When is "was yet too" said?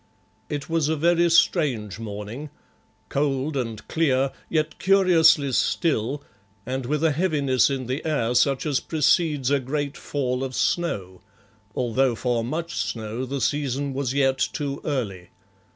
13.93-14.81